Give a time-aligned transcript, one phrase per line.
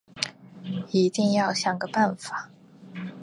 [0.89, 2.49] 一定要想个办法